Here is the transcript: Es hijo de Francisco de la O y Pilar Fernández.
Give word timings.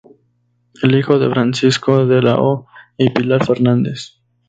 Es 0.81 0.91
hijo 0.91 1.19
de 1.19 1.29
Francisco 1.29 2.07
de 2.07 2.23
la 2.23 2.39
O 2.41 2.65
y 2.97 3.11
Pilar 3.11 3.45
Fernández. 3.45 4.19